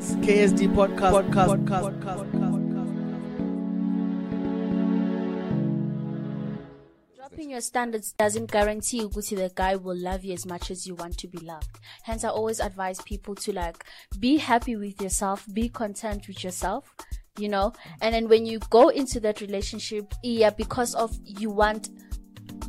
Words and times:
KSD 0.00 0.72
podcast. 0.74 1.12
podcast, 1.12 1.66
podcast, 1.68 2.00
podcast. 2.00 2.60
Dropping 7.16 7.50
your 7.50 7.60
standards 7.60 8.12
doesn't 8.12 8.50
guarantee 8.50 9.02
ukuthi 9.02 9.36
the 9.36 9.50
guy 9.54 9.76
will 9.76 9.96
love 9.96 10.24
you 10.24 10.32
as 10.32 10.46
much 10.46 10.70
as 10.70 10.86
you 10.86 10.94
want 10.94 11.18
to 11.18 11.28
be 11.28 11.36
loved. 11.40 11.78
Hence, 12.02 12.24
I 12.24 12.30
always 12.30 12.60
advise 12.60 13.02
people 13.02 13.34
to 13.36 13.52
like 13.52 13.84
be 14.18 14.38
happy 14.38 14.74
with 14.74 15.02
yourself, 15.02 15.46
be 15.52 15.68
content 15.68 16.26
with 16.28 16.42
yourself, 16.42 16.94
you 17.38 17.50
know. 17.50 17.74
And 18.00 18.14
then 18.14 18.26
when 18.26 18.46
you 18.46 18.58
go 18.70 18.88
into 18.88 19.20
that 19.20 19.42
relationship, 19.42 20.14
yeah, 20.22 20.48
because 20.48 20.94
of 20.94 21.14
you 21.24 21.50
want. 21.50 21.90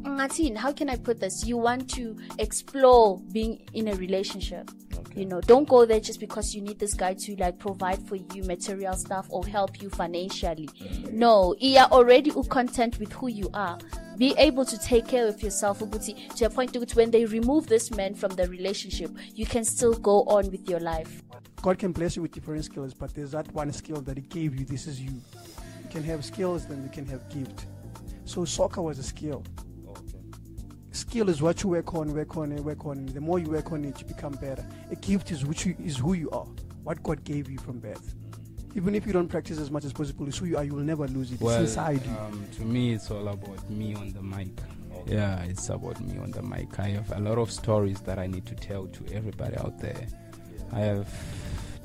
Ngathini, 0.03 0.57
How 0.57 0.71
can 0.71 0.89
I 0.89 0.97
put 0.97 1.19
this? 1.19 1.45
You 1.45 1.57
want 1.57 1.89
to 1.91 2.17
explore 2.39 3.19
being 3.31 3.61
in 3.73 3.87
a 3.87 3.95
relationship. 3.95 4.69
You 5.15 5.25
know, 5.25 5.41
don't 5.41 5.67
go 5.67 5.85
there 5.85 5.99
just 5.99 6.19
because 6.19 6.55
you 6.55 6.61
need 6.61 6.79
this 6.79 6.93
guy 6.93 7.13
to 7.13 7.35
like 7.35 7.59
provide 7.59 8.01
for 8.07 8.15
you 8.15 8.43
material 8.43 8.93
stuff 8.93 9.27
or 9.29 9.45
help 9.45 9.81
you 9.81 9.89
financially. 9.89 10.69
No, 11.11 11.55
you 11.59 11.77
are 11.79 11.89
already 11.91 12.31
content 12.49 12.97
with 12.97 13.11
who 13.13 13.27
you 13.27 13.49
are. 13.53 13.77
Be 14.17 14.33
able 14.37 14.65
to 14.65 14.77
take 14.77 15.07
care 15.07 15.27
of 15.27 15.41
yourself 15.41 15.79
ukuthi, 15.79 16.33
to 16.35 16.45
a 16.45 16.49
point 16.49 16.73
that 16.73 16.95
when 16.95 17.11
they 17.11 17.25
remove 17.25 17.67
this 17.67 17.91
man 17.91 18.15
from 18.15 18.31
the 18.31 18.47
relationship, 18.47 19.11
you 19.35 19.45
can 19.45 19.65
still 19.65 19.93
go 19.93 20.23
on 20.23 20.49
with 20.49 20.69
your 20.69 20.79
life. 20.79 21.23
God 21.61 21.77
can 21.77 21.91
bless 21.91 22.15
you 22.15 22.21
with 22.21 22.31
different 22.31 22.63
skills, 22.65 22.93
but 22.93 23.13
there's 23.13 23.31
that 23.31 23.51
one 23.53 23.71
skill 23.71 24.01
that 24.01 24.17
He 24.17 24.23
gave 24.23 24.57
you. 24.57 24.65
This 24.65 24.87
is 24.87 24.99
you. 24.99 25.11
You 25.11 25.89
can 25.89 26.03
have 26.03 26.23
skills, 26.23 26.65
then 26.65 26.83
you 26.83 26.89
can 26.89 27.05
have 27.07 27.27
gift. 27.29 27.65
So 28.25 28.45
soccer 28.45 28.81
was 28.81 28.97
a 28.97 29.03
skill. 29.03 29.43
Skill 30.91 31.29
is 31.29 31.41
what 31.41 31.63
you 31.63 31.69
work 31.69 31.93
on, 31.93 32.13
work 32.13 32.35
on, 32.35 32.51
and 32.51 32.65
work 32.65 32.85
on. 32.85 33.05
The 33.07 33.21
more 33.21 33.39
you 33.39 33.49
work 33.49 33.71
on 33.71 33.85
it, 33.85 33.99
you 34.01 34.05
become 34.05 34.33
better. 34.33 34.65
A 34.91 34.95
gift 34.95 35.31
is 35.31 35.45
which 35.45 35.65
you, 35.65 35.75
is 35.83 35.97
who 35.97 36.13
you 36.13 36.29
are, 36.31 36.45
what 36.83 37.01
God 37.01 37.23
gave 37.23 37.49
you 37.49 37.57
from 37.57 37.79
birth. 37.79 38.13
Even 38.75 38.95
if 38.95 39.05
you 39.05 39.13
don't 39.13 39.27
practice 39.27 39.57
as 39.57 39.71
much 39.71 39.85
as 39.85 39.93
possible, 39.93 40.27
it's 40.27 40.37
who 40.37 40.45
you 40.45 40.57
are. 40.57 40.63
You 40.63 40.75
will 40.75 40.83
never 40.83 41.07
lose 41.07 41.31
it. 41.31 41.41
Well, 41.41 41.61
it's 41.61 41.71
inside 41.71 42.05
you. 42.05 42.11
um, 42.17 42.45
to 42.57 42.63
me, 42.63 42.93
it's 42.93 43.09
all 43.09 43.27
about 43.27 43.69
me 43.69 43.95
on 43.95 44.11
the 44.11 44.21
mic. 44.21 44.49
Yeah, 45.05 45.41
it's 45.43 45.69
about 45.69 45.99
me 46.01 46.17
on 46.19 46.31
the 46.31 46.41
mic. 46.41 46.79
I 46.79 46.89
have 46.89 47.11
a 47.11 47.19
lot 47.19 47.37
of 47.37 47.51
stories 47.51 48.01
that 48.01 48.19
I 48.19 48.27
need 48.27 48.45
to 48.45 48.55
tell 48.55 48.87
to 48.87 49.13
everybody 49.13 49.57
out 49.57 49.79
there. 49.79 50.07
I 50.71 50.79
have 50.79 51.09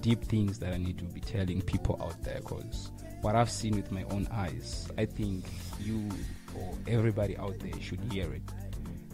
deep 0.00 0.22
things 0.24 0.58
that 0.58 0.72
I 0.72 0.76
need 0.76 0.98
to 0.98 1.04
be 1.04 1.20
telling 1.20 1.62
people 1.62 2.00
out 2.00 2.22
there 2.22 2.40
because 2.40 2.90
what 3.22 3.34
I've 3.34 3.50
seen 3.50 3.74
with 3.74 3.90
my 3.90 4.04
own 4.10 4.28
eyes, 4.30 4.88
I 4.98 5.06
think 5.06 5.44
you 5.80 6.08
or 6.54 6.74
everybody 6.86 7.36
out 7.38 7.58
there 7.58 7.80
should 7.80 8.00
hear 8.12 8.32
it. 8.32 8.42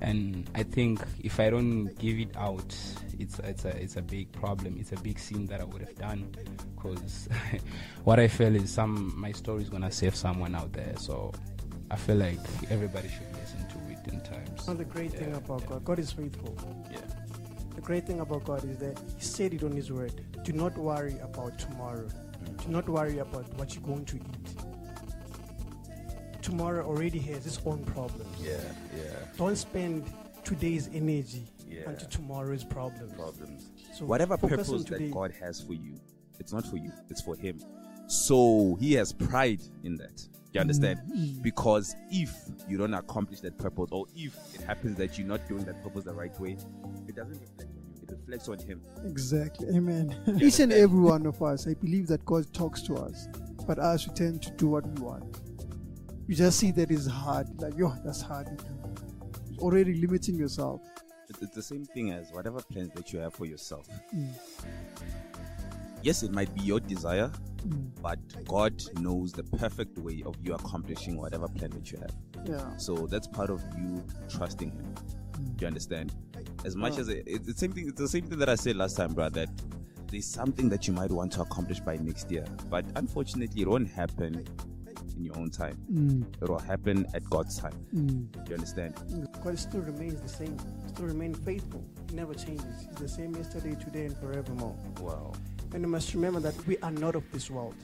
And 0.02 0.50
I 0.56 0.64
think 0.64 1.00
if 1.22 1.38
I 1.38 1.48
don't 1.48 1.86
give 1.98 2.18
it 2.18 2.36
out, 2.36 2.74
it's 3.20 3.38
it's 3.38 3.64
a 3.64 3.68
it's 3.68 3.96
a 3.96 4.02
big 4.02 4.32
problem. 4.32 4.76
It's 4.78 4.90
a 4.90 4.96
big 4.96 5.18
sin 5.18 5.46
that 5.46 5.60
I 5.60 5.64
would 5.64 5.80
have 5.80 5.94
done, 5.96 6.34
because 6.74 7.28
what 8.04 8.18
I 8.18 8.26
feel 8.26 8.54
is 8.56 8.68
some 8.68 9.14
my 9.16 9.30
story 9.30 9.62
is 9.62 9.70
gonna 9.70 9.92
save 9.92 10.16
someone 10.16 10.56
out 10.56 10.72
there. 10.72 10.94
So 10.96 11.32
I 11.88 11.94
feel 11.96 12.16
like 12.16 12.40
everybody 12.68 13.08
should 13.08 13.32
listen 13.40 13.60
to 13.68 13.92
it 13.92 14.12
in 14.12 14.20
times. 14.22 14.66
Now 14.66 14.74
the 14.74 14.84
great 14.84 15.12
thing 15.12 15.34
about 15.34 15.60
yeah. 15.60 15.68
God, 15.68 15.84
God 15.84 15.98
is 16.00 16.10
faithful. 16.10 16.56
Yeah. 16.90 16.98
The 17.76 17.80
great 17.80 18.04
thing 18.04 18.18
about 18.20 18.44
God 18.44 18.64
is 18.64 18.78
that 18.78 18.98
He 19.16 19.24
said 19.24 19.54
it 19.54 19.62
on 19.62 19.70
His 19.70 19.92
word. 19.92 20.20
Do 20.42 20.52
not 20.52 20.76
worry 20.76 21.16
about 21.22 21.60
tomorrow. 21.60 22.08
Do 22.64 22.68
not 22.70 22.88
worry 22.88 23.18
about 23.18 23.46
what 23.56 23.74
you're 23.74 23.84
going 23.84 24.04
to 24.06 24.16
eat. 24.16 24.22
Tomorrow 26.42 26.84
already 26.84 27.20
has 27.20 27.46
its 27.46 27.60
own 27.64 27.84
problems. 27.84 28.26
Yeah, 28.40 28.56
yeah, 28.96 29.11
Don't 29.36 29.56
spend 29.56 30.04
today's 30.44 30.88
energy 30.92 31.44
yeah. 31.68 31.82
onto 31.86 32.06
tomorrow's 32.06 32.64
problems. 32.64 33.12
Problems. 33.14 33.70
So 33.94 34.04
Whatever 34.04 34.36
purpose 34.36 34.84
that 34.84 35.10
God 35.12 35.32
has 35.40 35.60
for 35.60 35.74
you, 35.74 36.00
it's 36.38 36.52
not 36.52 36.64
for 36.66 36.76
you, 36.76 36.92
it's 37.08 37.22
for 37.22 37.36
Him. 37.36 37.60
So 38.06 38.76
He 38.80 38.94
has 38.94 39.12
pride 39.12 39.62
in 39.84 39.96
that. 39.96 40.26
You 40.52 40.60
understand? 40.60 41.00
Mm. 41.10 41.42
Because 41.42 41.96
if 42.10 42.34
you 42.68 42.76
don't 42.76 42.92
accomplish 42.92 43.40
that 43.40 43.56
purpose, 43.56 43.88
or 43.90 44.06
if 44.14 44.36
it 44.54 44.60
happens 44.60 44.98
that 44.98 45.18
you're 45.18 45.26
not 45.26 45.48
doing 45.48 45.64
that 45.64 45.82
purpose 45.82 46.04
the 46.04 46.12
right 46.12 46.38
way, 46.38 46.58
it 47.08 47.16
doesn't 47.16 47.40
reflect 47.40 47.70
on 47.70 47.86
you, 47.86 48.02
it 48.02 48.10
reflects 48.10 48.48
on 48.48 48.58
Him. 48.58 48.82
Exactly. 49.06 49.68
Amen. 49.74 50.14
Each 50.42 50.60
and 50.60 50.72
every 50.72 51.00
one 51.00 51.24
of 51.24 51.42
us, 51.42 51.66
I 51.66 51.72
believe 51.74 52.06
that 52.08 52.24
God 52.26 52.52
talks 52.52 52.82
to 52.82 52.96
us, 52.96 53.28
but 53.66 53.78
us 53.78 54.06
we 54.06 54.12
tend 54.12 54.42
to 54.42 54.50
do 54.52 54.66
what 54.66 54.86
we 54.86 55.02
want. 55.02 55.40
You 56.28 56.34
just 56.34 56.58
see 56.58 56.70
that 56.72 56.90
it's 56.90 57.06
hard, 57.06 57.48
like 57.60 57.76
yo, 57.76 57.94
that's 58.04 58.20
hard 58.20 58.46
to 58.58 58.64
do. 58.64 58.91
Already 59.62 59.94
limiting 59.94 60.34
yourself. 60.36 60.80
It's, 61.28 61.40
it's 61.40 61.54
the 61.54 61.62
same 61.62 61.84
thing 61.84 62.10
as 62.10 62.30
whatever 62.32 62.60
plans 62.60 62.90
that 62.94 63.12
you 63.12 63.20
have 63.20 63.32
for 63.32 63.46
yourself. 63.46 63.88
Mm. 64.14 64.28
Yes, 66.02 66.22
it 66.24 66.32
might 66.32 66.52
be 66.54 66.62
your 66.62 66.80
desire, 66.80 67.30
Mm. 67.62 67.90
but 68.02 68.18
God 68.48 68.82
knows 68.98 69.30
the 69.32 69.44
perfect 69.44 69.96
way 69.98 70.20
of 70.26 70.34
you 70.42 70.52
accomplishing 70.52 71.16
whatever 71.16 71.46
plan 71.46 71.70
that 71.70 71.92
you 71.92 71.98
have. 71.98 72.12
Yeah. 72.44 72.76
So 72.76 73.06
that's 73.06 73.28
part 73.28 73.50
of 73.50 73.62
you 73.78 74.02
trusting 74.28 74.72
Him. 74.72 74.94
Mm. 74.94 75.56
Do 75.56 75.60
you 75.60 75.66
understand? 75.68 76.12
As 76.64 76.74
much 76.74 76.94
Yeah. 76.94 77.00
as 77.02 77.08
it, 77.08 77.22
it's 77.24 77.46
the 77.46 77.54
same 77.54 77.72
thing, 77.72 77.86
it's 77.86 78.00
the 78.00 78.08
same 78.08 78.24
thing 78.26 78.40
that 78.40 78.48
I 78.48 78.56
said 78.56 78.74
last 78.74 78.96
time, 78.96 79.14
bro. 79.14 79.28
That 79.28 79.48
there's 80.10 80.26
something 80.26 80.68
that 80.70 80.88
you 80.88 80.92
might 80.92 81.12
want 81.12 81.30
to 81.34 81.42
accomplish 81.42 81.78
by 81.78 81.96
next 81.98 82.32
year, 82.32 82.44
but 82.68 82.84
unfortunately, 82.96 83.62
it 83.62 83.68
won't 83.68 83.88
happen 83.88 84.44
in 85.16 85.24
your 85.24 85.36
own 85.38 85.50
time. 85.50 85.76
Mm. 85.92 86.24
It 86.42 86.48
will 86.48 86.58
happen 86.58 87.06
at 87.14 87.24
God's 87.30 87.58
time. 87.58 87.84
Mm. 87.94 88.32
Do 88.32 88.40
you 88.50 88.54
understand? 88.54 88.94
God 89.42 89.58
still 89.58 89.80
remains 89.80 90.20
the 90.20 90.28
same. 90.28 90.56
Still 90.88 91.06
remain 91.06 91.34
faithful. 91.34 91.84
He 92.08 92.16
never 92.16 92.34
changes. 92.34 92.86
He's 92.88 92.96
the 92.96 93.08
same 93.08 93.34
yesterday, 93.36 93.74
today, 93.82 94.06
and 94.06 94.16
forevermore. 94.18 94.76
Wow. 95.00 95.32
And 95.72 95.82
you 95.82 95.88
must 95.88 96.12
remember 96.14 96.40
that 96.40 96.66
we 96.66 96.76
are 96.78 96.90
not 96.90 97.14
of 97.14 97.30
this 97.32 97.50
world. 97.50 97.74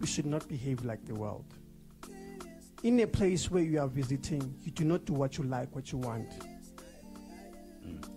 We 0.00 0.06
should 0.06 0.26
not 0.26 0.46
behave 0.48 0.84
like 0.84 1.04
the 1.06 1.14
world. 1.14 1.44
In 2.82 3.00
a 3.00 3.06
place 3.06 3.50
where 3.50 3.62
you 3.62 3.80
are 3.80 3.88
visiting, 3.88 4.54
you 4.62 4.70
do 4.70 4.84
not 4.84 5.04
do 5.06 5.14
what 5.14 5.38
you 5.38 5.44
like, 5.44 5.74
what 5.74 5.90
you 5.92 5.98
want. 5.98 6.28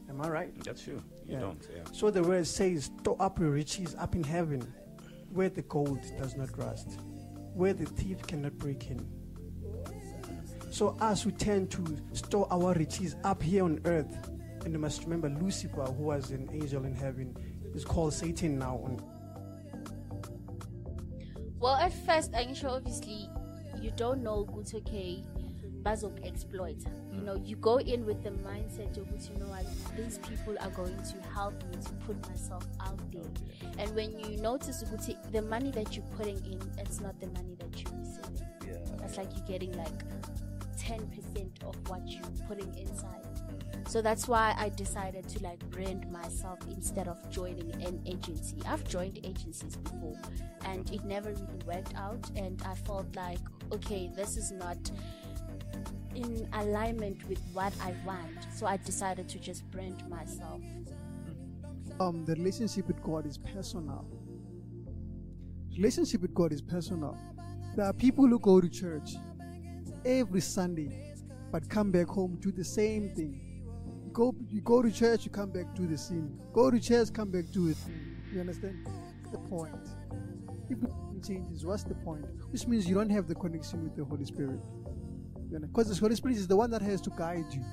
Am 0.09 0.21
I 0.21 0.27
right? 0.29 0.63
That's 0.63 0.83
true. 0.83 1.01
You 1.25 1.33
Yeah. 1.33 1.39
don't. 1.39 1.67
Yeah. 1.73 1.83
So 1.93 2.09
the 2.11 2.21
word 2.23 2.45
says, 2.45 2.91
store 2.99 3.15
up 3.19 3.39
your 3.39 3.51
riches 3.51 3.95
up 3.95 4.15
in 4.15 4.23
heaven, 4.23 4.61
where 5.31 5.49
the 5.49 5.61
gold 5.61 5.99
does 6.17 6.35
not 6.35 6.57
rust, 6.57 6.99
where 7.53 7.73
the 7.73 7.85
thief 7.85 8.21
cannot 8.27 8.57
break 8.57 8.89
in. 8.89 9.05
So 10.71 10.95
as 11.01 11.25
we 11.25 11.31
tend 11.31 11.71
to 11.71 11.97
store 12.13 12.47
our 12.51 12.73
riches 12.73 13.15
up 13.23 13.41
here 13.41 13.63
on 13.63 13.81
earth, 13.85 14.29
and 14.63 14.73
you 14.73 14.79
must 14.79 15.03
remember 15.03 15.29
Lucifer, 15.29 15.83
who 15.83 16.03
was 16.03 16.31
an 16.31 16.49
angel 16.53 16.85
in 16.85 16.93
heaven, 16.93 17.35
is 17.73 17.83
called 17.85 18.13
Satan 18.13 18.59
now. 18.59 18.97
Well, 21.59 21.75
at 21.75 21.93
first, 22.05 22.33
sure 22.53 22.69
obviously 22.69 23.29
you 23.81 23.91
don't 23.95 24.23
know 24.23 24.43
good 24.43 24.67
okay, 25.79 25.95
bazok 25.95 26.25
exploit. 26.25 26.77
You 27.11 27.21
mm. 27.21 27.25
know, 27.25 27.35
you 27.43 27.55
go 27.57 27.79
in 27.79 28.05
with 28.05 28.23
the 28.23 28.31
mindset 28.31 28.97
of 28.97 29.07
you 29.07 29.39
know 29.39 29.47
what 29.47 29.65
these 29.95 30.17
people 30.19 30.55
are 30.61 30.69
going 30.71 30.95
to 30.95 31.29
help 31.33 31.53
me 31.69 31.77
to 31.81 31.91
put 32.05 32.29
myself 32.29 32.65
out 32.81 32.99
there. 33.11 33.21
Oh, 33.23 33.67
and 33.77 33.95
when 33.95 34.17
you 34.19 34.37
notice 34.37 34.83
ukuthi, 34.83 35.15
the 35.31 35.41
money 35.41 35.71
that 35.71 35.95
you're 35.95 36.05
putting 36.17 36.37
in, 36.45 36.61
it's 36.77 36.99
not 36.99 37.19
the 37.19 37.27
money 37.27 37.55
that 37.59 37.81
you're 37.81 37.99
receiving. 37.99 38.47
Yeah. 38.65 39.05
It's 39.05 39.17
like 39.17 39.29
you're 39.35 39.47
getting 39.47 39.71
like 39.77 40.03
10% 40.77 41.63
of 41.63 41.75
what 41.89 42.01
you're 42.07 42.23
putting 42.47 42.73
inside. 42.77 43.23
Mm. 43.73 43.87
So 43.89 44.01
that's 44.01 44.27
why 44.27 44.53
I 44.57 44.69
decided 44.69 45.27
to 45.29 45.43
like 45.43 45.59
brand 45.71 46.11
myself 46.11 46.59
instead 46.69 47.07
of 47.07 47.17
joining 47.31 47.71
an 47.83 48.01
agency. 48.05 48.57
I've 48.67 48.87
joined 48.87 49.19
agencies 49.23 49.75
before 49.77 50.17
and 50.65 50.85
mm-hmm. 50.85 50.95
it 50.95 51.03
never 51.05 51.29
really 51.31 51.59
worked 51.65 51.95
out. 51.95 52.29
And 52.35 52.61
I 52.65 52.75
felt 52.75 53.07
like, 53.15 53.39
okay, 53.71 54.11
this 54.15 54.37
is 54.37 54.51
not 54.51 54.77
in 56.15 56.47
alignment 56.53 57.27
with 57.27 57.41
what 57.53 57.73
I 57.81 57.93
want. 58.05 58.37
So 58.53 58.65
I 58.65 58.77
decided 58.77 59.27
to 59.29 59.39
just 59.39 59.69
brand 59.71 60.07
myself. 60.09 60.61
Um, 61.99 62.25
the 62.25 62.35
relationship 62.35 62.87
with 62.87 63.01
God 63.03 63.25
is 63.25 63.37
personal. 63.37 64.05
Relationship 65.75 66.21
with 66.21 66.33
God 66.33 66.51
is 66.51 66.61
personal. 66.61 67.17
There 67.75 67.85
are 67.85 67.93
people 67.93 68.27
who 68.27 68.39
go 68.39 68.59
to 68.59 68.69
church 68.69 69.11
every 70.05 70.41
Sunday, 70.41 71.13
but 71.51 71.69
come 71.69 71.91
back 71.91 72.07
home 72.07 72.37
do 72.41 72.51
the 72.51 72.63
same 72.63 73.13
thing. 73.15 73.63
You 74.05 74.11
go, 74.11 74.33
you 74.47 74.61
go 74.61 74.81
to 74.81 74.91
church, 74.91 75.25
you 75.25 75.31
come 75.31 75.51
back 75.51 75.73
do 75.75 75.87
the 75.87 75.97
sin. 75.97 76.39
Go 76.53 76.71
to 76.71 76.79
church, 76.79 77.13
come 77.13 77.31
back 77.31 77.45
do 77.51 77.67
it. 77.69 77.77
You 78.33 78.39
understand 78.39 78.87
the 79.31 79.37
point? 79.37 79.75
If 80.69 80.79
nothing 80.79 81.21
changes, 81.25 81.65
what's 81.65 81.83
the 81.83 81.95
point? 81.95 82.25
Which 82.51 82.67
means 82.67 82.87
you 82.87 82.95
don't 82.95 83.09
have 83.09 83.27
the 83.27 83.35
connection 83.35 83.83
with 83.83 83.95
the 83.95 84.03
Holy 84.03 84.25
Spirit. 84.25 84.59
Because 85.51 85.89
the 85.89 85.99
Holy 85.99 86.15
Spirit 86.15 86.37
is 86.37 86.47
the 86.47 86.55
one 86.55 86.69
that 86.71 86.81
has 86.81 87.01
to 87.01 87.09
guide 87.11 87.45
you. 87.51 87.63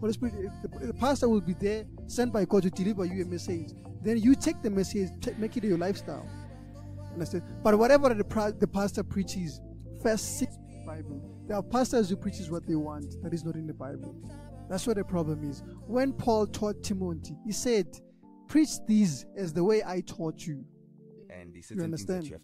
Holy 0.00 0.12
Spirit, 0.12 0.34
the, 0.62 0.86
the 0.86 0.94
pastor 0.94 1.28
will 1.28 1.40
be 1.40 1.54
there, 1.54 1.84
sent 2.06 2.32
by 2.32 2.44
God 2.44 2.62
to 2.64 2.70
deliver 2.70 3.04
you 3.04 3.24
a 3.24 3.26
message. 3.26 3.72
Then 4.02 4.18
you 4.18 4.34
take 4.34 4.62
the 4.62 4.70
message, 4.70 5.08
ta- 5.20 5.32
make 5.38 5.56
it 5.56 5.64
your 5.64 5.78
lifestyle. 5.78 6.28
Understand? 7.12 7.42
But 7.62 7.78
whatever 7.78 8.10
the, 8.10 8.54
the 8.58 8.66
pastor 8.66 9.02
preaches, 9.02 9.60
first 10.02 10.38
seek 10.38 10.50
the 10.50 10.84
Bible. 10.86 11.20
There 11.48 11.56
are 11.56 11.62
pastors 11.62 12.10
who 12.10 12.16
preaches 12.16 12.50
what 12.50 12.66
they 12.66 12.74
want 12.74 13.22
that 13.22 13.32
is 13.32 13.44
not 13.44 13.54
in 13.54 13.66
the 13.66 13.74
Bible. 13.74 14.14
That's 14.68 14.86
what 14.86 14.96
the 14.96 15.04
problem 15.04 15.48
is. 15.48 15.62
When 15.86 16.12
Paul 16.12 16.46
taught 16.46 16.82
Timothy, 16.82 17.36
he 17.44 17.52
said, 17.52 17.86
"Preach 18.48 18.70
these 18.86 19.24
as 19.36 19.52
the 19.52 19.62
way 19.62 19.82
I 19.84 20.00
taught 20.00 20.46
you." 20.46 20.64
and 21.30 21.64
certain 21.64 21.92
things 21.92 22.06
that 22.06 22.14
understand? 22.14 22.24
you 22.24 22.30
have 22.30 22.34